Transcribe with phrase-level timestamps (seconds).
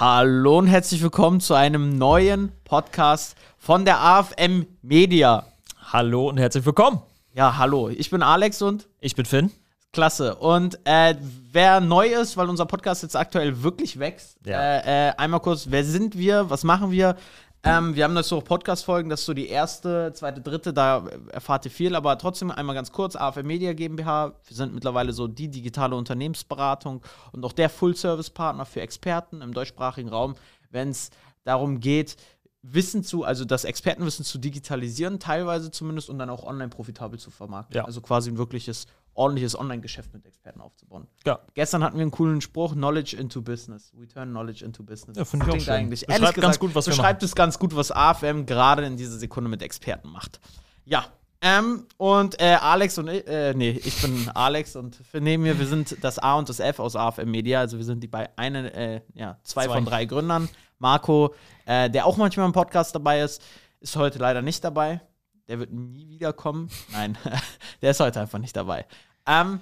[0.00, 5.44] Hallo und herzlich willkommen zu einem neuen Podcast von der AFM Media.
[5.92, 7.00] Hallo und herzlich willkommen.
[7.34, 7.88] Ja, hallo.
[7.88, 9.50] Ich bin Alex und Ich bin Finn.
[9.92, 10.36] klasse.
[10.36, 11.14] Und äh,
[11.52, 14.60] wer neu ist, weil unser Podcast jetzt aktuell wirklich wächst, Ja.
[14.60, 17.16] äh, äh, einmal kurz, wer sind wir, was machen wir?
[17.64, 21.64] Ähm, wir haben das so Podcast-Folgen, das ist so die erste, zweite, dritte, da erfahrt
[21.64, 25.48] ihr viel, aber trotzdem einmal ganz kurz, AFM Media GmbH, wir sind mittlerweile so die
[25.48, 27.02] digitale Unternehmensberatung
[27.32, 30.36] und auch der Full-Service-Partner für Experten im deutschsprachigen Raum,
[30.70, 31.10] wenn es
[31.42, 32.16] darum geht,
[32.62, 37.30] Wissen zu, also das Expertenwissen zu digitalisieren, teilweise zumindest, und dann auch online profitabel zu
[37.30, 37.76] vermarkten.
[37.76, 37.84] Ja.
[37.84, 41.06] Also quasi ein wirkliches, ordentliches Online-Geschäft mit Experten aufzubauen.
[41.24, 41.38] Ja.
[41.54, 43.92] Gestern hatten wir einen coolen Spruch: Knowledge into Business.
[43.94, 45.16] We turn knowledge into business.
[45.16, 45.74] Ja, finde ich auch schön.
[45.74, 46.00] eigentlich.
[46.00, 48.96] Beschreibt Ehrlich ganz gesagt, gut, was wir beschreibt es ganz gut, was AFM gerade in
[48.96, 50.40] dieser Sekunde mit Experten macht.
[50.84, 51.06] Ja.
[51.40, 55.56] Ähm, und äh, Alex und ich, äh, nee, ich bin Alex und für neben mir,
[55.60, 58.28] wir sind das A und das F aus AFM Media, also wir sind die bei
[58.36, 59.74] eine, äh, ja, zwei, Zwei.
[59.74, 60.48] von drei Gründern.
[60.78, 61.34] Marco,
[61.66, 63.42] äh, der auch manchmal im Podcast dabei ist,
[63.80, 65.00] ist heute leider nicht dabei.
[65.48, 66.70] Der wird nie wiederkommen.
[66.92, 67.16] Nein,
[67.82, 68.86] der ist heute einfach nicht dabei.
[69.26, 69.60] Ähm,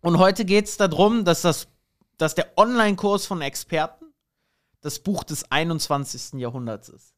[0.00, 1.68] und heute geht es darum, dass, das,
[2.16, 4.06] dass der Online-Kurs von Experten
[4.80, 6.40] das Buch des 21.
[6.40, 7.14] Jahrhunderts ist.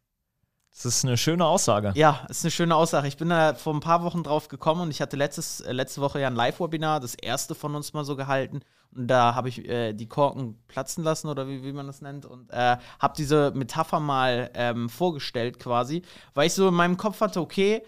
[0.73, 1.93] Das ist eine schöne Aussage.
[1.95, 3.09] Ja, ist eine schöne Aussage.
[3.09, 6.01] Ich bin da vor ein paar Wochen drauf gekommen und ich hatte letztes, äh, letzte
[6.01, 8.61] Woche ja ein Live-Webinar, das erste von uns mal so gehalten.
[8.95, 12.25] Und da habe ich äh, die Korken platzen lassen oder wie, wie man das nennt
[12.25, 16.03] und äh, habe diese Metapher mal ähm, vorgestellt quasi,
[16.35, 17.83] weil ich so in meinem Kopf hatte, okay,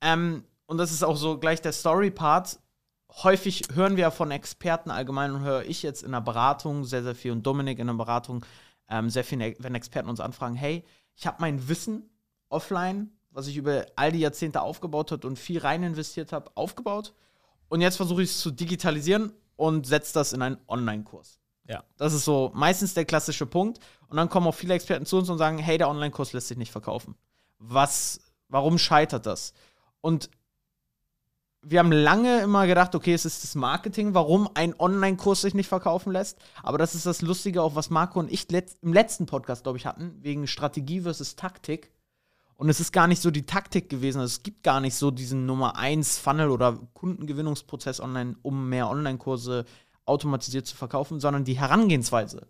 [0.00, 2.58] ähm, und das ist auch so gleich der Story-Part.
[3.22, 7.14] Häufig hören wir von Experten allgemein und höre ich jetzt in der Beratung sehr, sehr
[7.14, 8.44] viel und Dominik in der Beratung
[8.88, 10.84] ähm, sehr viel, wenn Experten uns anfragen, hey,
[11.16, 12.10] ich habe mein Wissen
[12.54, 17.12] offline, was ich über all die Jahrzehnte aufgebaut habe und viel rein investiert habe, aufgebaut.
[17.68, 21.40] Und jetzt versuche ich es zu digitalisieren und setze das in einen Online-Kurs.
[21.68, 21.82] Ja.
[21.96, 23.80] Das ist so meistens der klassische Punkt.
[24.08, 26.58] Und dann kommen auch viele Experten zu uns und sagen, hey, der Online-Kurs lässt sich
[26.58, 27.16] nicht verkaufen.
[27.58, 29.52] Was, warum scheitert das?
[30.00, 30.30] Und
[31.66, 35.68] wir haben lange immer gedacht, okay, es ist das Marketing, warum ein Online-Kurs sich nicht
[35.68, 36.38] verkaufen lässt.
[36.62, 39.78] Aber das ist das Lustige, auch was Marco und ich letzt, im letzten Podcast, glaube
[39.78, 41.90] ich, hatten, wegen Strategie versus Taktik.
[42.64, 44.20] Und es ist gar nicht so die Taktik gewesen.
[44.20, 48.88] Also es gibt gar nicht so diesen Nummer 1 Funnel oder Kundengewinnungsprozess online, um mehr
[48.88, 49.66] Online-Kurse
[50.06, 52.46] automatisiert zu verkaufen, sondern die Herangehensweise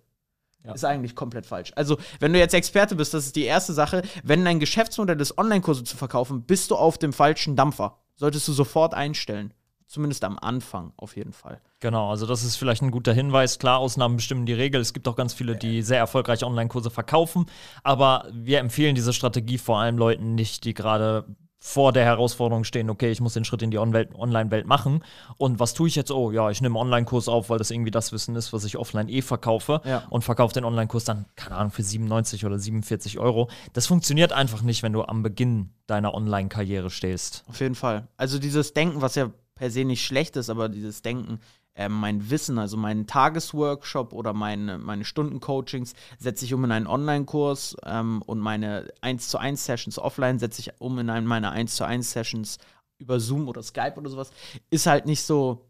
[0.62, 0.72] Ja.
[0.72, 1.72] ist eigentlich komplett falsch.
[1.74, 4.03] Also, wenn du jetzt Experte bist, das ist die erste Sache.
[4.22, 7.98] Wenn dein Geschäftsmodell ist, Online-Kurse zu verkaufen, bist du auf dem falschen Dampfer.
[8.14, 9.53] Solltest du sofort einstellen.
[9.94, 11.60] Zumindest am Anfang auf jeden Fall.
[11.78, 13.60] Genau, also das ist vielleicht ein guter Hinweis.
[13.60, 14.81] Klar, Ausnahmen bestimmen die Regel.
[14.81, 17.47] Es gibt auch ganz viele, die sehr erfolgreich Online-Kurse verkaufen.
[17.84, 21.27] Aber wir empfehlen diese Strategie vor allem Leuten nicht, die gerade
[21.60, 25.04] vor der Herausforderung stehen, okay, ich muss den Schritt in die Online-Welt machen.
[25.37, 26.10] Und was tue ich jetzt?
[26.10, 28.77] Oh, ja, ich nehme einen Online-Kurs auf, weil das irgendwie das Wissen ist, was ich
[28.77, 29.81] offline eh verkaufe.
[29.84, 30.03] Ja.
[30.10, 33.49] Und verkaufe den Online-Kurs dann, keine Ahnung, für 97 oder 47 Euro.
[33.72, 37.44] Das funktioniert einfach nicht, wenn du am Beginn deiner Online-Karriere stehst.
[37.49, 38.09] Auf jeden Fall.
[38.16, 39.31] Also dieses Denken, was ja
[39.64, 41.41] per se nicht schlecht ist, aber dieses Denken,
[41.75, 46.86] äh, mein Wissen, also meinen Tagesworkshop oder meine, meine Stundencoachings setze ich um in einen
[46.86, 51.50] Online-Kurs ähm, und meine 1 zu 1 Sessions offline setze ich um in einen, meine
[51.50, 52.58] 1 zu 1 Sessions
[52.98, 54.32] über Zoom oder Skype oder sowas,
[54.69, 55.64] ist halt nicht so.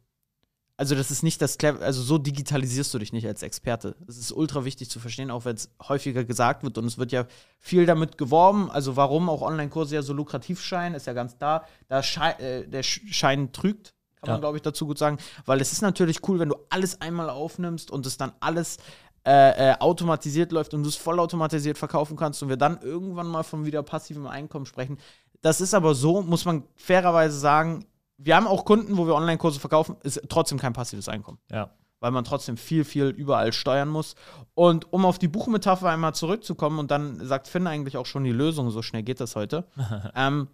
[0.77, 3.95] Also, das ist nicht das clever, also so digitalisierst du dich nicht als Experte.
[4.01, 7.13] Das ist ultra wichtig zu verstehen, auch wenn es häufiger gesagt wird und es wird
[7.13, 7.27] ja
[7.61, 8.71] viel damit geworben.
[8.73, 11.65] Also, warum auch Online-Kurse ja so lukrativ scheinen, ist ja ganz da.
[11.89, 14.41] Da Schei äh, der Sch- Schein trügt, kann man Ja.
[14.41, 17.93] glaube ich dazu gut sagen, weil es ist natürlich cool, wenn du alles einmal aufnimmst
[17.93, 18.79] und es dann alles
[19.27, 23.45] äh, äh, automatisiert läuft und du es vollautomatisiert verkaufen kannst und wir dann irgendwann mal
[23.45, 24.99] von wieder passivem Einkommen sprechen.
[25.41, 27.87] Das ist aber so, muss man fairerweise sagen,
[28.17, 31.71] wir haben auch Kunden, wo wir Online-Kurse verkaufen, ist trotzdem kein passives Einkommen Ja.
[32.01, 34.15] weil man trotzdem viel, viel überall steuern muss.
[34.55, 38.33] Und um auf die Buchmetapher einmal zurückzukommen, und dann sagt Finn eigentlich auch schon die
[38.33, 39.67] Lösung, so schnell geht das heute.
[40.15, 40.49] ähm,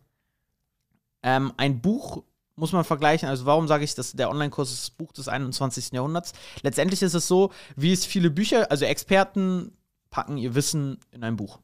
[1.22, 2.22] ähm, ein Buch
[2.56, 5.92] muss man vergleichen, also warum sage ich, dass der Online-Kurs ist das Buch des 21.
[5.92, 6.32] Jahrhunderts?
[6.62, 9.72] Letztendlich ist es so, wie es viele Bücher, also Experten
[10.10, 11.59] packen ihr Wissen in ein Buch.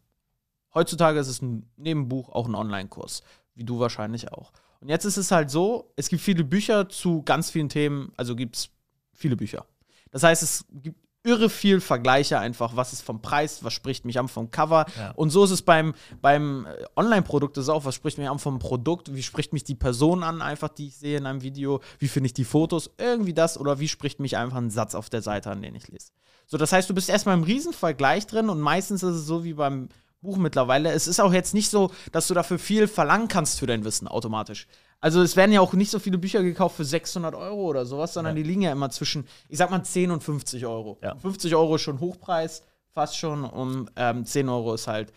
[0.75, 3.23] Heutzutage ist es ein Nebenbuch auch ein Online-Kurs,
[3.55, 4.53] wie du wahrscheinlich auch.
[4.81, 8.37] Und jetzt ist es halt so, es gibt viele Bücher zu ganz vielen Themen, also
[8.37, 8.71] gibt es
[9.13, 9.67] viele Bücher.
[10.11, 14.19] Das heißt, es gibt irre viel Vergleiche einfach, was ist vom Preis, was spricht mich
[14.19, 14.87] an vom Cover.
[14.97, 15.11] Ja.
[15.17, 15.93] Und so ist es beim,
[16.23, 19.75] beim äh, Online-Produkt ist auch, was spricht mich an vom Produkt, wie spricht mich die
[19.75, 23.35] Person an, einfach, die ich sehe in einem Video, wie finde ich die Fotos, irgendwie
[23.35, 26.13] das, oder wie spricht mich einfach ein Satz auf der Seite an, den ich lese.
[26.47, 29.55] So, das heißt, du bist erstmal im Riesenvergleich drin und meistens ist es so wie
[29.55, 29.89] beim
[30.27, 30.91] Buch mittlerweile.
[30.93, 34.09] Es ist auch jetzt nicht so, dass du dafür viel verlangen kannst für dein Wissen
[34.09, 34.67] automatisch.
[35.01, 38.13] Also es werden ja auch nicht so viele Bücher gekauft für 600 Euro oder sowas,
[38.15, 38.43] sondern Ja.
[38.43, 40.99] die liegen ja immer zwischen, ich sag mal 10 und 50 Euro.
[41.03, 41.15] Ja.
[41.17, 42.63] 50 Euro ist schon Hochpreis,
[42.93, 43.45] fast schon.
[43.45, 45.13] Und ähm, 10 Euro ist halt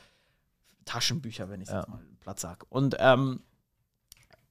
[0.86, 1.80] Taschenbücher, wenn ich Ja.
[1.80, 2.66] jetzt mal Platz sage.
[2.70, 3.42] Und ähm,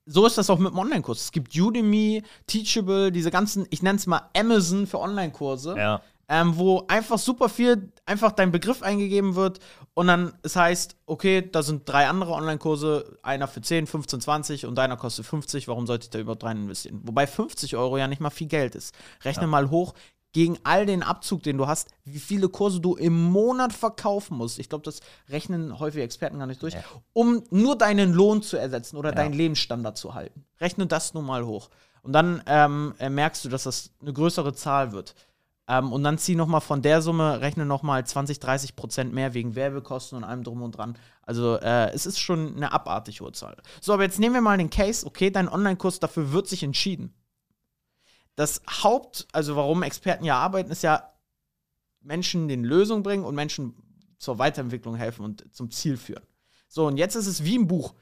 [0.07, 1.21] so ist das auch mit dem Online-Kurs.
[1.21, 6.01] Es gibt Udemy, Teachable, diese ganzen, ich nenne es mal Amazon für Online-Kurse Ja.
[6.29, 9.61] Ähm, wo einfach super viel, einfach dein Begriff eingegeben wird
[9.95, 14.67] und dann es heißt, okay, da sind drei andere Online-Kurse, einer für 10, 15, 20
[14.67, 17.01] und deiner kostet 50, warum sollte ich da überhaupt rein investieren?
[17.05, 18.95] Wobei 50 Euro ja nicht mal viel Geld ist.
[19.25, 19.95] Rechne mal hoch
[20.33, 24.59] gegen all den Abzug, den du hast, wie viele Kurse du im Monat verkaufen musst.
[24.59, 25.01] Ich glaube, das
[25.31, 26.85] rechnen häufig Experten gar nicht durch, Ja.
[27.15, 30.45] um nur deinen Lohn zu ersetzen oder deinen Lebensstandard zu halten.
[30.61, 31.71] Rechne das nun mal hoch.
[32.03, 35.15] Und dann ähm, äh, merkst du, dass das eine größere Zahl wird.
[35.69, 39.12] Ähm, und dann zieh noch mal von der Summe, rechne noch mal 20, 30 Prozent
[39.12, 40.97] mehr wegen Werbekosten und allem drum und dran.
[41.23, 43.56] Also äh, es ist schon eine abartig hohe Zahl.
[43.81, 47.15] So, aber jetzt nehmen wir mal den Case, okay, dein Online-Kurs, dafür wird sich entschieden.
[48.35, 51.12] Das Haupt, also warum Experten ja arbeiten, ist ja
[52.00, 53.75] Menschen den Lösungen bringen und Menschen
[54.17, 56.25] zur Weiterentwicklung helfen und zum Ziel führen.
[56.69, 57.94] So, und jetzt ist es wie im Buch.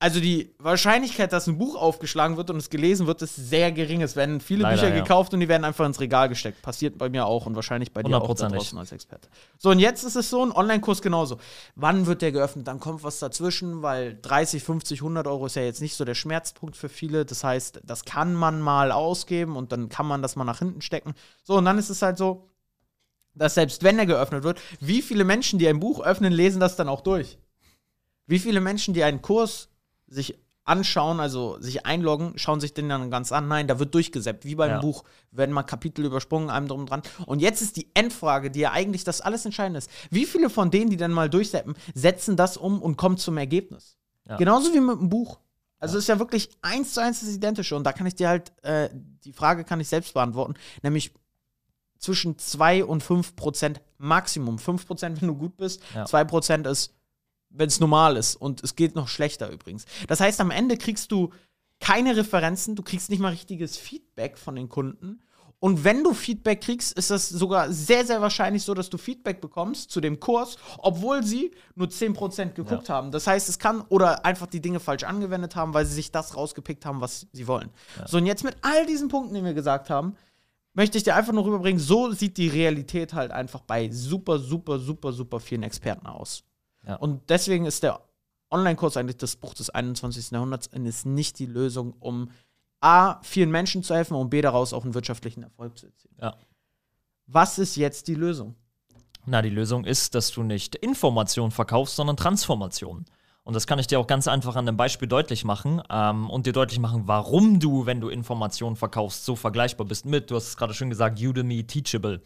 [0.00, 4.00] Also die Wahrscheinlichkeit, dass ein Buch aufgeschlagen wird und es gelesen wird, ist sehr gering.
[4.00, 5.02] Es werden viele Leider, Bücher ja.
[5.02, 6.62] gekauft und die werden einfach ins Regal gesteckt.
[6.62, 9.28] Passiert bei mir auch und wahrscheinlich bei dir auch da draußen als Experte.
[9.58, 11.38] So, und jetzt ist es so, ein Online-Kurs genauso.
[11.74, 12.68] Wann wird der geöffnet?
[12.68, 16.14] Dann kommt was dazwischen, weil 30, 50, 100 Euro ist ja jetzt nicht so der
[16.14, 17.24] Schmerzpunkt für viele.
[17.24, 20.80] Das heißt, das kann man mal ausgeben und dann kann man das mal nach hinten
[20.80, 21.14] stecken.
[21.42, 22.48] So, und dann ist es halt so,
[23.34, 26.76] dass selbst wenn er geöffnet wird, wie viele Menschen, die ein Buch öffnen, lesen das
[26.76, 27.36] dann auch durch?
[28.28, 29.67] Wie viele Menschen, die einen Kurs
[30.08, 33.48] sich anschauen, also sich einloggen, schauen sich den dann ganz an?
[33.48, 34.80] Nein, da wird durchgesäppt, wie beim Ja.
[34.80, 37.00] Buch, werden mal Kapitel übersprungen, einem drum dran.
[37.24, 39.88] Und jetzt ist die Endfrage, die ja eigentlich das alles Entscheidende ist.
[40.10, 43.96] Wie viele von denen, die dann mal durchseppen, setzen das um und kommen zum Ergebnis?
[44.28, 44.36] Ja.
[44.36, 45.38] Genauso wie mit dem Buch.
[45.78, 47.74] Also ist ja wirklich eins zu eins das Identische.
[47.74, 48.90] Und da kann ich dir halt, äh,
[49.24, 51.14] die Frage kann ich selbst beantworten, nämlich
[51.98, 54.58] zwischen 2 und 5 Prozent Maximum.
[54.58, 56.04] 5 Prozent, wenn du gut bist, Ja.
[56.04, 56.92] 2 Prozent ist,
[57.50, 58.36] wenn es normal ist.
[58.36, 59.84] Und es geht noch schlechter übrigens.
[60.06, 61.30] Das heißt, am Ende kriegst du
[61.80, 65.20] keine Referenzen, du kriegst nicht mal richtiges Feedback von den Kunden.
[65.60, 69.40] Und wenn du Feedback kriegst, ist das sogar sehr, sehr wahrscheinlich so, dass du Feedback
[69.40, 73.10] bekommst zu dem Kurs, obwohl sie nur 10% geguckt haben.
[73.10, 76.36] Das heißt, es kann oder einfach die Dinge falsch angewendet haben, weil sie sich das
[76.36, 77.70] rausgepickt haben, was sie wollen.
[78.06, 80.14] So, und jetzt mit all diesen Punkten, die wir gesagt haben,
[80.74, 84.78] möchte ich dir einfach nur rüberbringen, so sieht die Realität halt einfach bei super, super,
[84.78, 86.44] super, super vielen Experten aus.
[86.88, 86.96] Ja.
[86.96, 88.00] Und deswegen ist der
[88.50, 90.30] Online-Kurs eigentlich das Buch des 21.
[90.30, 92.30] Jahrhunderts und ist nicht die Lösung, um
[92.80, 96.14] A, vielen Menschen zu helfen und B, daraus auch einen wirtschaftlichen Erfolg zu erzielen.
[96.20, 96.36] Ja.
[97.26, 98.54] Was ist jetzt die Lösung?
[99.26, 103.04] Na, die Lösung ist, dass du nicht Information verkaufst, sondern Transformation.
[103.48, 106.44] Und das kann ich dir auch ganz einfach an einem Beispiel deutlich machen ähm, und
[106.44, 110.48] dir deutlich machen, warum du, wenn du Informationen verkaufst, so vergleichbar bist mit, du hast
[110.48, 112.20] es gerade schön gesagt, Udemy Teachable.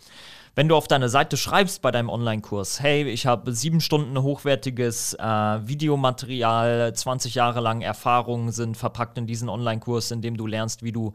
[0.56, 5.14] Wenn du auf deine Seite schreibst bei deinem Online-Kurs, hey, ich habe sieben Stunden hochwertiges
[5.14, 10.82] äh, Videomaterial, 20 Jahre lang Erfahrungen sind verpackt in diesen Online-Kurs, in dem du lernst,
[10.82, 11.14] wie du,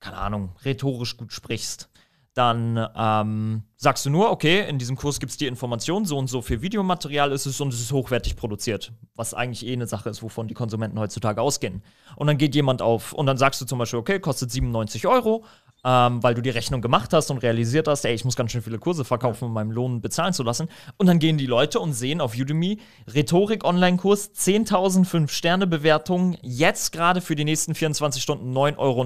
[0.00, 1.88] keine Ahnung, rhetorisch gut sprichst
[2.34, 6.26] dann ähm, sagst du nur, okay, in diesem Kurs gibt es die Information, so und
[6.26, 8.92] so viel Videomaterial ist es und es ist hochwertig produziert.
[9.14, 11.82] Was eigentlich eh eine Sache ist, wovon die Konsumenten heutzutage ausgehen.
[12.16, 15.44] Und dann geht jemand auf und dann sagst du zum Beispiel, okay, kostet 97 Euro,
[15.84, 18.62] ähm, weil du die Rechnung gemacht hast und realisiert hast, ey, ich muss ganz schön
[18.62, 20.68] viele Kurse verkaufen, um meinen Lohn bezahlen zu lassen.
[20.96, 22.78] Und dann gehen die Leute und sehen auf Udemy
[23.12, 29.04] Rhetorik-Online-Kurs, 10.000 5-Sterne-Bewertungen, jetzt gerade für die nächsten 24 Stunden 9,99 Euro.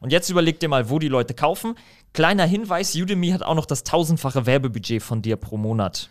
[0.00, 1.76] Und jetzt überleg dir mal, wo die Leute kaufen.
[2.12, 6.10] Kleiner Hinweis, Udemy hat auch noch das tausendfache Werbebudget von dir pro Monat.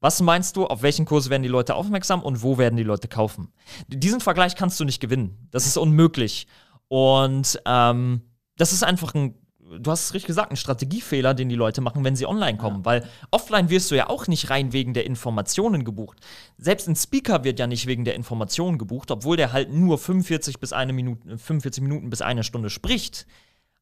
[0.00, 3.08] Was meinst du, auf welchen Kurs werden die Leute aufmerksam und wo werden die Leute
[3.08, 3.52] kaufen?
[3.88, 5.48] Diesen Vergleich kannst du nicht gewinnen.
[5.50, 6.46] Das ist unmöglich.
[6.88, 8.20] Und ähm,
[8.56, 9.34] das ist einfach ein,
[9.78, 12.84] du hast es richtig gesagt, ein Strategiefehler, den die Leute machen, wenn sie online kommen.
[12.84, 16.18] Weil offline wirst du ja auch nicht rein wegen der Informationen gebucht.
[16.58, 20.60] Selbst ein Speaker wird ja nicht wegen der Informationen gebucht, obwohl der halt nur 45
[20.60, 23.26] bis eine Minute, 45 Minuten bis eine Stunde spricht.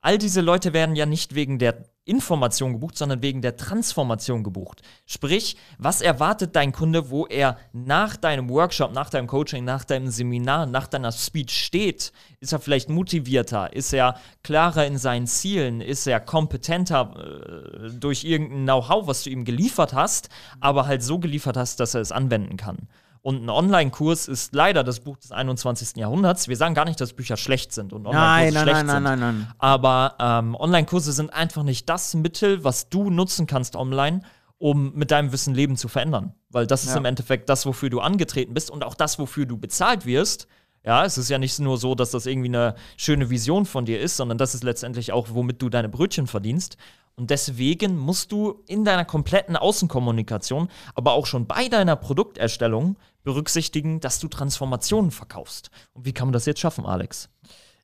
[0.04, 4.82] All diese Leute werden ja nicht wegen der Information gebucht, sondern wegen der Transformation gebucht.
[5.06, 10.08] Sprich, was erwartet dein Kunde, wo er nach deinem Workshop, nach deinem Coaching, nach deinem
[10.08, 12.12] Seminar, nach deiner Speech steht?
[12.40, 13.72] Ist er vielleicht motivierter?
[13.72, 15.80] Ist er klarer in seinen Zielen?
[15.80, 20.28] Ist er kompetenter äh, durch irgendein Know-how, was du ihm geliefert hast,
[20.58, 22.88] aber halt so geliefert hast, dass er es anwenden kann?
[23.22, 25.96] Und ein Online-Kurs ist leider das Buch des 21.
[25.96, 26.48] Jahrhunderts.
[26.48, 29.02] Wir sagen gar nicht, dass Bücher schlecht sind und Online-Kurse Nein, nein, schlecht nein, sind.
[29.04, 29.52] nein, nein, nein.
[29.58, 34.22] Aber ähm, Online-Kurse sind einfach nicht das Mittel, was du nutzen kannst online,
[34.58, 36.34] um mit deinem Wissen Leben zu verändern.
[36.50, 36.96] Weil das ist Ja.
[36.96, 40.48] im Endeffekt das, wofür du angetreten bist und auch das, wofür du bezahlt wirst.
[40.84, 44.00] Ja, es ist ja nicht nur so, dass das irgendwie eine schöne Vision von dir
[44.00, 46.76] ist, sondern das ist letztendlich auch, womit du deine Brötchen verdienst.
[47.14, 54.00] Und deswegen musst du in deiner kompletten Außenkommunikation, aber auch schon bei deiner Produkterstellung berücksichtigen,
[54.00, 55.70] dass du Transformationen verkaufst.
[55.92, 57.28] Und wie kann man das jetzt schaffen, Alex?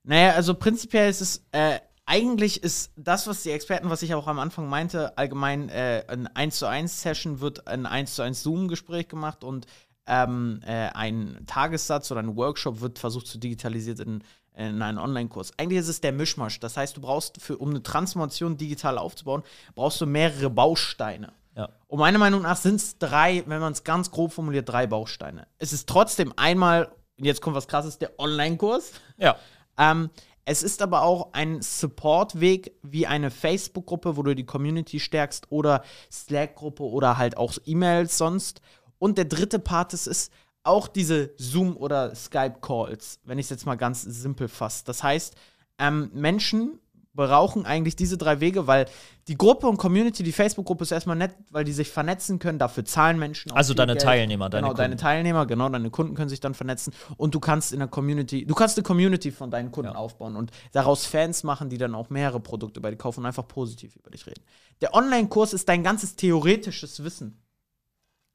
[0.03, 4.27] Naja, also prinzipiell ist es, äh, eigentlich ist das, was die Experten, was ich auch
[4.27, 8.43] am Anfang meinte, allgemein äh, ein 1 zu 1 Session wird ein 1 zu 1
[8.43, 9.67] Zoom-Gespräch gemacht und
[10.07, 14.25] ähm, äh, ein Tagessatz oder ein Workshop wird versucht zu digitalisieren
[14.59, 15.53] in einen Online-Kurs.
[15.57, 16.59] Eigentlich ist es der Mischmasch.
[16.61, 19.43] Das heißt, du brauchst, für, um eine Transformation digital aufzubauen,
[19.75, 21.33] brauchst du mehrere Bausteine.
[21.57, 21.69] Ja.
[21.87, 25.47] Und meiner Meinung nach sind es drei, wenn man es ganz grob formuliert, drei Bausteine.
[25.59, 28.93] Es ist trotzdem einmal, jetzt kommt was krasses, der Online-Kurs.
[29.17, 29.37] Ja.
[29.79, 30.11] Ähm,
[30.45, 35.83] es ist aber auch ein Supportweg wie eine Facebook-Gruppe, wo du die Community stärkst oder
[36.11, 38.61] Slack-Gruppe oder halt auch E-Mails sonst.
[38.99, 40.33] Und der dritte Part ist, ist
[40.65, 44.85] auch diese Zoom- oder Skype-Calls, wenn ich es jetzt mal ganz simpel fasse.
[44.85, 45.35] Das heißt,
[45.79, 46.79] ähm, Menschen
[47.15, 48.87] brauchen eigentlich diese drei Wege, weil
[49.27, 52.85] die Gruppe und Community, die Facebook-Gruppe ist erstmal nett, weil die sich vernetzen können, dafür
[52.85, 53.51] zahlen Menschen.
[53.51, 54.03] auch Also deine Geld.
[54.03, 55.03] Teilnehmer, deine genau, deine Kunden.
[55.03, 58.55] Teilnehmer, genau, deine Kunden können sich dann vernetzen und du kannst in der Community, du
[58.55, 59.99] kannst eine Community von deinen Kunden Ja.
[59.99, 63.49] aufbauen und daraus Fans machen, die dann auch mehrere Produkte bei dir kaufen und einfach
[63.49, 64.43] positiv über dich reden.
[64.81, 67.43] Der Online-Kurs ist dein ganzes theoretisches Wissen.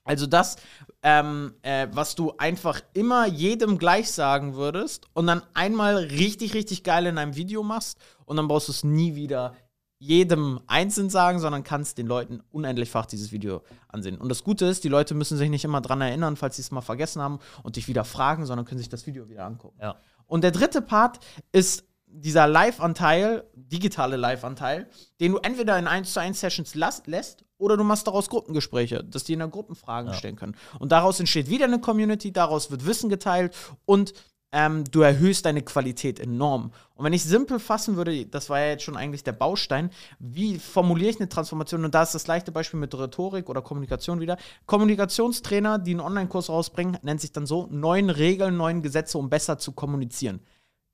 [0.03, 0.57] Also das,
[1.01, 6.83] ähm, äh, was du einfach immer jedem gleich sagen würdest und dann einmal richtig, richtig
[6.83, 9.53] geil in einem Video machst und dann brauchst du es nie wieder
[9.99, 14.17] jedem einzeln sagen, sondern kannst den Leuten unendlichfach dieses Video ansehen.
[14.17, 16.71] Und das Gute ist, die Leute müssen sich nicht immer dran erinnern, falls sie es
[16.71, 19.77] mal vergessen haben und dich wieder fragen, sondern können sich das Video wieder angucken.
[19.81, 19.95] Ja.
[20.25, 21.19] Und der dritte Part
[21.53, 24.89] ist dieser Live-Anteil, digitale Live-Anteil,
[25.21, 29.23] den du entweder in 1 zu 1 Sessions lässt oder du machst daraus Gruppengespräche, dass
[29.23, 30.13] die in der Gruppen Fragen Ja.
[30.13, 30.55] stellen können.
[30.79, 33.55] Und daraus entsteht wieder eine Community, daraus wird Wissen geteilt
[33.85, 34.13] und
[34.55, 36.73] ähm, du erhöhst deine Qualität enorm.
[36.93, 40.59] Und wenn ich simpel fassen würde, das war ja jetzt schon eigentlich der Baustein, wie
[40.59, 41.83] formuliere ich eine Transformation?
[41.85, 44.37] Und da ist das leichte Beispiel mit Rhetorik oder Kommunikation wieder.
[44.67, 49.57] Kommunikationstrainer, die einen Online-Kurs rausbringen, nennt sich dann so: neun Regeln, neun Gesetze, um besser
[49.57, 50.39] zu kommunizieren.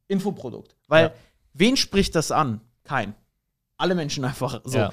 [0.08, 0.76] Infoprodukt.
[0.88, 1.12] Weil, Ja.
[1.54, 2.62] wen spricht das an?
[2.86, 3.14] Kein.
[3.80, 4.78] Alle Menschen einfach so.
[4.78, 4.92] Ja.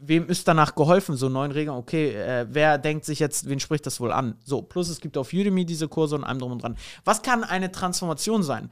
[0.00, 1.16] Wem ist danach geholfen?
[1.16, 4.36] So neun Regeln, okay, äh, wer denkt sich jetzt, wen spricht das wohl an?
[4.44, 6.76] So, plus es gibt auf Udemy diese Kurse und allem drum und dran.
[7.04, 8.70] Was kann eine Transformation sein?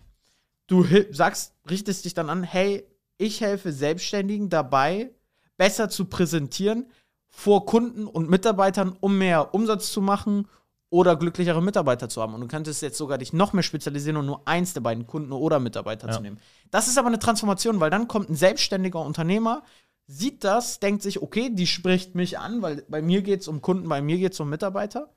[0.68, 2.86] Du sagst, richtest dich dann an, hey,
[3.16, 5.10] ich helfe Selbstständigen dabei,
[5.56, 6.86] besser zu präsentieren
[7.28, 10.46] vor Kunden und Mitarbeitern, um mehr Umsatz zu machen
[10.90, 12.34] oder glücklichere Mitarbeiter zu haben.
[12.34, 15.32] Und du könntest jetzt sogar dich noch mehr spezialisieren und nur eins der beiden Kunden
[15.32, 16.12] oder Mitarbeiter Ja.
[16.14, 16.38] zu nehmen.
[16.70, 19.62] Das ist aber eine Transformation, weil dann kommt ein selbstständiger Unternehmer,
[20.06, 23.60] sieht das, denkt sich, okay, die spricht mich an, weil bei mir geht es um
[23.60, 25.12] Kunden, bei mir geht es um Mitarbeiter.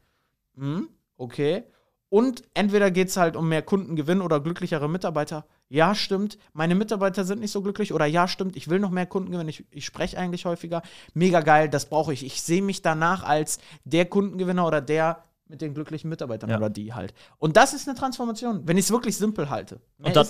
[0.58, 1.64] Hm, okay.
[2.10, 5.46] Und entweder geht es halt um mehr Kundengewinn oder glücklichere Mitarbeiter.
[5.70, 6.38] Ja, stimmt.
[6.52, 7.94] Meine Mitarbeiter sind nicht so glücklich.
[7.94, 8.58] Oder ja, stimmt.
[8.58, 9.48] Ich will noch mehr Kundengewinn.
[9.48, 10.82] Ich, ich spreche eigentlich häufiger.
[11.14, 12.26] Mega geil, das brauche ich.
[12.26, 16.58] Ich sehe mich danach als der Kundengewinner oder der mit den glücklichen Mitarbeitern Ja.
[16.58, 17.14] oder die halt.
[17.38, 19.82] Und das ist eine Transformation, wenn ich es wirklich simpel halte.
[20.02, 20.28] Und dann-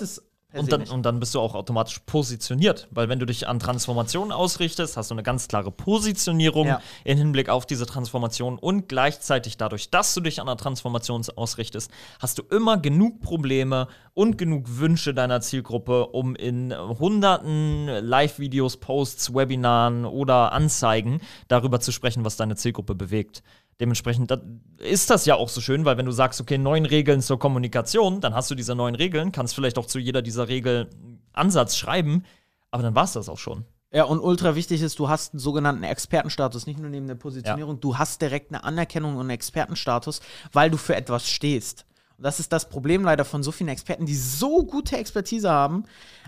[0.54, 4.32] Und dann, und dann bist du auch automatisch positioniert, weil wenn du dich an Transformation
[4.32, 6.82] ausrichtest, hast du eine ganz klare Positionierung Ja.
[7.04, 11.90] in Hinblick auf diese Transformation und gleichzeitig dadurch, dass du dich an der Transformation ausrichtest,
[12.20, 19.34] hast du immer genug Probleme und genug Wünsche deiner Zielgruppe, um in hunderten Live-Videos, Posts,
[19.34, 23.42] Webinaren oder Anzeigen darüber zu sprechen, was deine Zielgruppe bewegt.
[23.82, 24.40] Dementsprechend da-
[24.78, 28.20] ist das ja auch so schön, weil wenn du sagst, okay, neun Regeln zur Kommunikation,
[28.20, 30.86] dann hast du diese neun Regeln, kannst vielleicht auch zu jeder dieser Regeln
[31.32, 32.22] Ansatz schreiben,
[32.70, 33.64] aber dann war es das auch schon.
[33.92, 37.80] Ja, und ultra wichtig ist, du hast einen sogenannten Expertenstatus, nicht nur neben der Positionierung,
[37.80, 40.20] du hast direkt eine Anerkennung und einen Expertenstatus,
[40.52, 41.84] weil du für etwas stehst.
[42.16, 45.84] Und das ist das Problem leider von so vielen Experten, die so gute Expertise haben,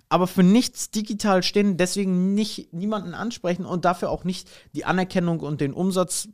[0.08, 5.38] aber für nichts digital stehen, deswegen nicht niemanden ansprechen und dafür auch nicht die Anerkennung
[5.38, 6.28] und den Umsatz,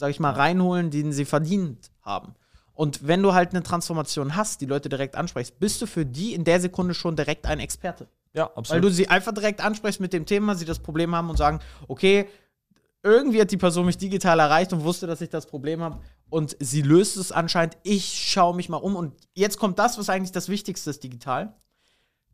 [0.00, 2.34] sag ich mal, reinholen, den sie verdient haben.
[2.72, 6.32] Und wenn du halt eine Transformation hast, die Leute direkt ansprichst, bist du für die
[6.32, 8.08] in der Sekunde schon direkt ein Experte.
[8.32, 8.84] Ja, Weil absolut.
[8.84, 12.28] du sie einfach direkt ansprichst mit dem Thema, sie das Problem haben und sagen, okay,
[13.02, 16.56] irgendwie hat die Person mich digital erreicht und wusste, dass ich das Problem habe und
[16.58, 17.76] sie löst es anscheinend.
[17.82, 21.54] Ich schaue mich mal um und jetzt kommt das, was eigentlich das Wichtigste ist digital.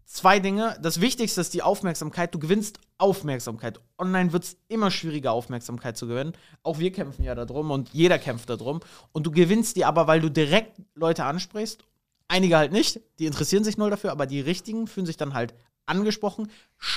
[0.09, 0.79] Zwei Dinge.
[0.81, 2.33] Das Wichtigste ist die Aufmerksamkeit.
[2.33, 3.81] Du gewinnst Aufmerksamkeit.
[3.99, 6.33] Online wird es immer schwieriger, Aufmerksamkeit zu gewinnen.
[6.63, 8.81] Auch wir kämpfen ja darum und jeder kämpft darum.
[9.11, 11.85] Und du gewinnst die aber, weil du direkt Leute ansprichst.
[12.29, 15.55] Einige halt nicht, die interessieren sich null dafür, aber die richtigen fühlen sich dann halt
[15.87, 16.51] angesprochen,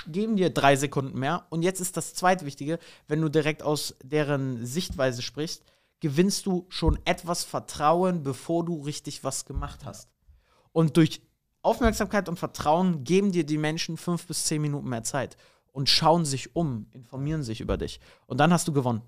[0.08, 1.48] geben dir drei Sekunden mehr.
[1.50, 5.64] Und jetzt ist das zweitwichtige, wenn du direkt aus deren Sichtweise sprichst,
[6.00, 10.10] gewinnst du schon etwas Vertrauen, bevor du richtig was gemacht hast.
[10.72, 11.22] Und durch
[11.62, 15.38] Aufmerksamkeit und Vertrauen geben dir die Menschen fünf bis zehn Minuten mehr Zeit.
[15.72, 18.00] und schauen sich um, informieren sich über dich.
[18.26, 19.02] Und dann hast du gewonnen.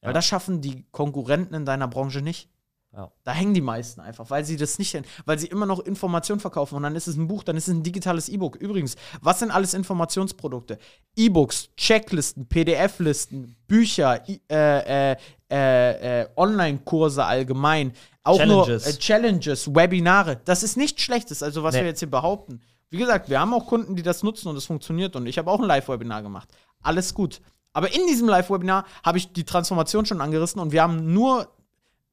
[0.00, 0.08] Ja.
[0.08, 2.48] Weil das schaffen die Konkurrenten in deiner Branche nicht.
[2.94, 3.10] Ja.
[3.24, 6.74] Da hängen die meisten einfach, weil sie das nicht, weil sie immer noch Informationen verkaufen
[6.74, 8.56] und dann ist es ein Buch, dann ist es ein digitales E-Book.
[8.56, 10.78] Übrigens, was sind alles Informationsprodukte?
[11.16, 15.16] E-Books, Checklisten, PDF-Listen, Bücher, äh, äh,
[15.50, 17.92] äh, äh, Online-Kurse allgemein,
[18.24, 18.84] auch Challenges.
[18.84, 20.40] nur äh, Challenges, Webinare.
[20.44, 21.80] Das ist nichts Schlechtes, also was Nee.
[21.80, 22.60] wir jetzt hier behaupten.
[22.90, 25.50] Wie gesagt, wir haben auch Kunden, die das nutzen und es funktioniert und ich habe
[25.50, 26.48] auch ein Live-Webinar gemacht.
[26.82, 27.40] Alles gut.
[27.72, 31.48] Aber in diesem Live-Webinar habe ich die Transformation schon angerissen und wir haben nur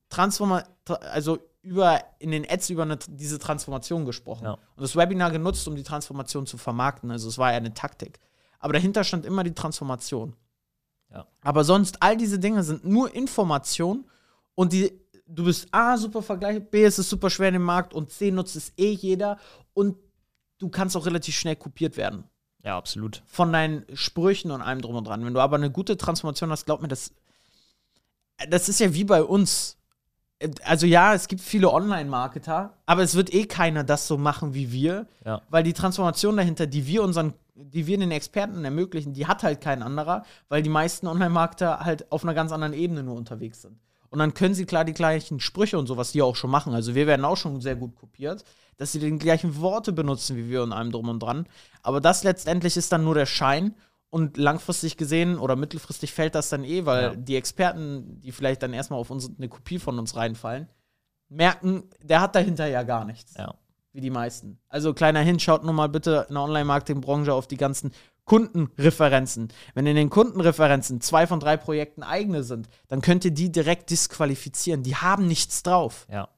[0.10, 4.54] Transforma tra- also über in den Ads über eine, diese Transformation gesprochen Ja.
[4.54, 7.12] und das Webinar genutzt, um die Transformation zu vermarkten.
[7.12, 8.20] Also es war ja eine Taktik.
[8.60, 10.36] Aber dahinter stand immer die Transformation.
[11.12, 11.26] Ja.
[11.42, 14.06] Aber sonst all diese Dinge sind nur Information
[14.56, 14.92] und die
[15.32, 18.32] du bist A super Vergleich, B es ist super schwer in dem Markt und C
[18.32, 19.38] nutzt es eh jeder
[19.74, 19.96] und
[20.58, 22.24] du kannst auch relativ schnell kopiert werden
[22.64, 23.22] Ja, absolut.
[23.28, 25.24] von deinen Sprüchen und allem drum und dran.
[25.24, 27.12] Wenn du aber eine gute Transformation hast, glaub mir, das,
[28.50, 29.78] das ist ja wie bei uns.
[30.64, 34.72] Also ja, es gibt viele Online-Marketer, aber es wird eh keiner das so machen wie
[34.72, 35.42] wir, Ja.
[35.50, 39.60] weil die Transformation dahinter, die wir unseren, die wir den Experten ermöglichen, die hat halt
[39.60, 43.78] kein anderer, weil die meisten Online-Marketer halt auf einer ganz anderen Ebene nur unterwegs sind.
[44.12, 46.74] Und dann können sie klar die gleichen Sprüche und sowas, die auch schon machen.
[46.74, 48.44] Also wir werden auch schon sehr gut kopiert,
[48.78, 51.48] dass sie die gleichen Worte benutzen wie wir und allem drum und dran.
[51.84, 53.76] Aber das letztendlich ist dann nur der Schein.
[54.12, 57.16] Und langfristig gesehen oder mittelfristig fällt das dann eh, weil Ja.
[57.16, 60.68] die Experten, die vielleicht dann erstmal auf uns, eine Kopie von uns reinfallen,
[61.30, 63.54] merken, der hat dahinter ja gar nichts Ja.
[63.94, 64.58] wie die meisten.
[64.68, 67.92] Also kleiner Hin, schaut nur mal bitte in der Online-Marketing-Branche auf die ganzen
[68.26, 69.50] Kundenreferenzen.
[69.74, 73.90] Wenn in den Kundenreferenzen zwei von drei Projekten eigene sind, dann könnt ihr die direkt
[73.90, 74.84] disqualifizieren.
[74.84, 76.08] Die haben nichts drauf.
[76.12, 76.30] Ja.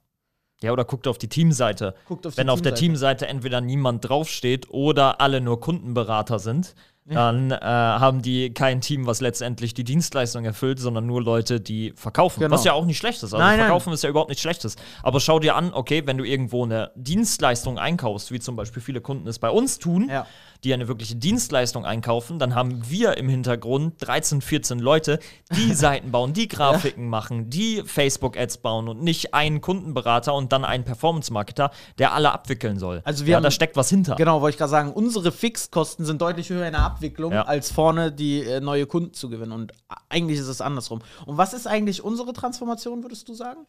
[0.61, 1.95] Ja, oder guckt auf die Teamseite.
[2.07, 2.75] Guckt auf die Wenn auf der.
[2.75, 6.75] Teamseite entweder niemand draufsteht oder alle nur Kundenberater sind,
[7.13, 11.93] dann äh, haben die kein Team, was letztendlich die Dienstleistung erfüllt, sondern nur Leute, die
[11.95, 12.39] verkaufen.
[12.39, 12.53] Genau.
[12.53, 13.25] Was ja auch nicht schlecht ist.
[13.25, 13.67] Also Nein, nein.
[13.67, 14.75] verkaufen ist ja überhaupt nichts Schlechtes.
[15.03, 19.01] Aber schau dir an, okay, wenn du irgendwo eine Dienstleistung einkaufst, wie zum Beispiel viele
[19.01, 20.25] Kunden es bei uns tun, Ja.
[20.63, 25.19] Die eine wirkliche Dienstleistung einkaufen, dann haben wir im Hintergrund 13, 14 Leute,
[25.55, 30.63] die Seiten bauen, die Grafiken machen, die Facebook-Ads bauen und nicht einen Kundenberater und dann
[30.63, 33.01] einen Performance-Marketer, der alle abwickeln soll.
[33.05, 34.15] Also wir ja, haben- da steckt was hinter.
[34.15, 37.43] Genau, wollte ich gerade sagen, unsere Fixkosten sind deutlich höher in der Abwicklung, Ja.
[37.43, 39.51] als vorne die äh, neue Kunden zu gewinnen.
[39.53, 39.71] Und
[40.09, 40.99] eigentlich ist es andersrum.
[41.25, 43.65] Und was ist eigentlich unsere Transformation, würdest du sagen?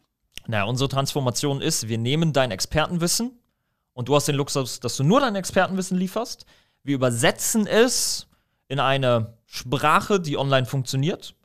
[0.47, 3.31] Naja, unsere Transformation ist, wir nehmen dein Expertenwissen
[3.93, 6.45] und du hast den Luxus, dass du nur dein Expertenwissen lieferst.
[6.83, 8.27] Wir übersetzen es
[8.67, 11.35] in eine Sprache, die online funktioniert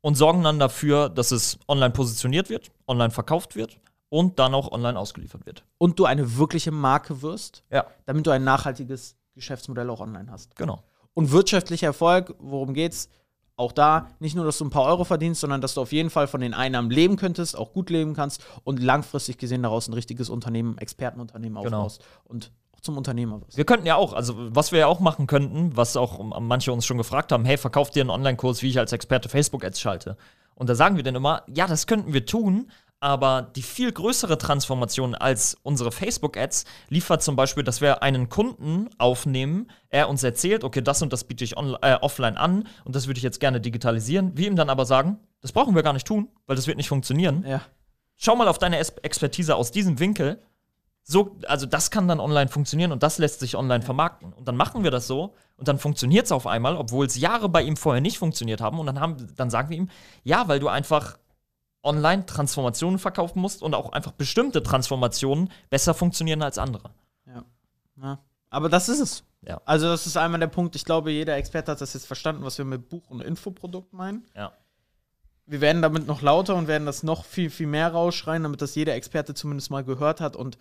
[0.00, 3.78] und sorgen dann dafür, dass es online positioniert wird, online verkauft wird
[4.08, 5.64] und dann auch online ausgeliefert wird.
[5.78, 10.56] Und du eine wirkliche Marke wirst, Ja, damit du ein nachhaltiges Geschäftsmodell auch online hast.
[10.56, 10.82] genau.
[11.12, 13.08] Und wirtschaftlicher Erfolg, worum geht's?
[13.58, 16.10] Auch da nicht nur, dass du ein paar Euro verdienst, sondern dass du auf jeden
[16.10, 19.94] Fall von den Einnahmen leben könntest, auch gut leben kannst und langfristig gesehen daraus ein
[19.94, 21.78] richtiges Unternehmen, Expertenunternehmen Genau.
[21.78, 23.56] aufbaust und auch zum Unternehmer wirst.
[23.56, 26.72] Wir könnten ja auch, also was wir ja auch machen könnten, was auch um, manche
[26.72, 30.16] uns schon gefragt haben, hey, verkauf dir einen Online-Kurs, wie ich als Experte Facebook-Ads schalte.
[30.54, 34.38] Und da sagen wir dann immer, ja, das könnten wir tun, aber die viel größere
[34.38, 40.64] Transformation als unsere Facebook-Ads liefert zum Beispiel, dass wir einen Kunden aufnehmen, er uns erzählt,
[40.64, 43.60] okay, das und das biete ich äh, offline an und das würde ich jetzt gerne
[43.60, 44.36] digitalisieren.
[44.36, 46.88] Wir ihm dann aber sagen, das brauchen wir gar nicht tun, weil das wird nicht
[46.88, 47.60] funktionieren Ja.
[48.16, 50.40] schau mal auf deine Expertise aus diesem Winkel.
[51.08, 54.32] So, also das kann dann online funktionieren und das lässt sich online vermarkten.
[54.32, 57.48] Und dann machen wir das so und dann funktioniert es auf einmal, obwohl es Jahre
[57.48, 58.80] bei ihm vorher nicht funktioniert haben.
[58.80, 59.88] Und dann, haben, dann sagen wir ihm,
[60.24, 61.16] ja, weil du einfach
[61.84, 66.90] online Transformationen verkaufen musst und auch einfach bestimmte Transformationen besser funktionieren als andere.
[68.02, 68.18] Ja.
[68.50, 69.22] Aber das ist es.
[69.42, 69.60] Ja.
[69.64, 70.74] Also, das ist einmal der Punkt.
[70.74, 74.26] Ich glaube, jeder Experte hat das jetzt verstanden, was wir mit Buch- und Infoprodukt meinen.
[74.34, 74.52] Ja.
[75.46, 78.74] Wir werden damit noch lauter und werden das noch viel, viel mehr rausschreien, damit das
[78.74, 80.58] jeder Experte zumindest mal gehört hat und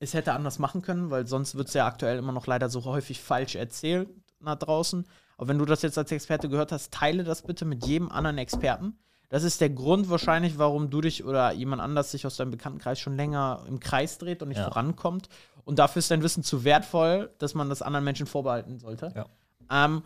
[0.00, 2.84] es hätte anders machen können, weil sonst wird es ja aktuell immer noch leider so
[2.84, 4.08] häufig falsch erzählt
[4.40, 5.06] nach draußen.
[5.36, 8.38] Aber wenn du das jetzt als Experte gehört hast, teile das bitte mit jedem anderen
[8.38, 8.98] Experten.
[9.28, 12.98] Das ist der Grund wahrscheinlich, warum du dich oder jemand anders sich aus deinem Bekanntenkreis
[12.98, 14.64] schon länger im Kreis dreht und nicht Ja.
[14.64, 15.28] vorankommt.
[15.64, 19.12] Und dafür ist dein Wissen zu wertvoll, dass man das anderen Menschen vorbehalten sollte.
[19.14, 19.26] Ja.
[19.70, 20.02] Ähm,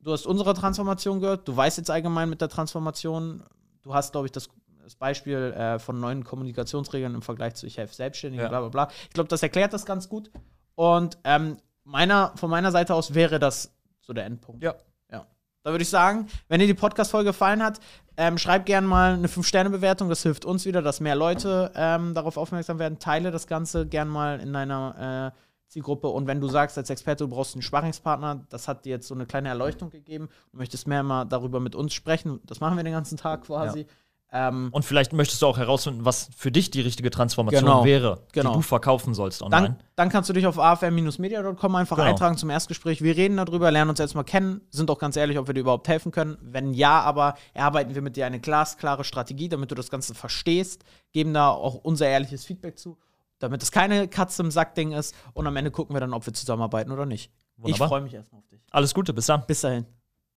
[0.00, 1.46] du hast unsere Transformation gehört.
[1.46, 3.42] Du weißt jetzt allgemein mit der Transformation.
[3.82, 4.48] Du hast, glaube ich, das,
[4.82, 8.48] das Beispiel äh, von neuen Kommunikationsregeln im Vergleich zu ich helfe Selbstständigen, Ja.
[8.48, 8.88] bla bla bla.
[9.04, 10.30] Ich glaube, das erklärt das ganz gut.
[10.74, 14.62] Und ähm, meiner, von meiner Seite aus wäre das so der Endpunkt.
[14.62, 14.74] Ja.
[15.10, 15.26] Ja.
[15.62, 17.78] Da würde ich sagen, wenn dir die Podcast-Folge gefallen hat,
[18.16, 20.08] ähm, schreib gerne mal eine 5-Sterne-Bewertung.
[20.08, 22.98] Das hilft uns wieder, dass mehr Leute ähm, darauf aufmerksam werden.
[22.98, 26.08] Teile das Ganze gern mal in deiner äh, Zielgruppe.
[26.08, 29.14] Und wenn du sagst als Experte, du brauchst einen Sparringspartner, das hat dir jetzt so
[29.14, 32.84] eine kleine Erleuchtung gegeben, du möchtest mehr mal darüber mit uns sprechen, das machen wir
[32.84, 33.86] den ganzen Tag quasi.
[34.34, 38.22] Ähm, und vielleicht möchtest du auch herausfinden, was für dich die richtige Transformation genau, wäre,
[38.32, 38.50] genau.
[38.50, 39.68] die du verkaufen sollst online.
[39.68, 42.08] Dann, dann kannst du dich auf afr-media.com einfach genau.
[42.08, 43.02] eintragen zum Erstgespräch.
[43.02, 45.60] Wir reden darüber, lernen uns jetzt mal kennen, sind auch ganz ehrlich, ob wir dir
[45.60, 46.38] überhaupt helfen können.
[46.40, 50.82] Wenn ja, aber erarbeiten wir mit dir eine glasklare Strategie, damit du das Ganze verstehst,
[51.12, 52.96] geben da auch unser ehrliches Feedback zu,
[53.38, 56.32] damit es keine Katze im Sack-Ding ist und am Ende gucken wir dann, ob wir
[56.32, 57.30] zusammenarbeiten oder nicht.
[57.58, 57.86] Wunderbar.
[57.86, 58.62] Ich freue mich erstmal auf dich.
[58.70, 59.44] Alles Gute, bis dann.
[59.46, 59.84] Bis dahin.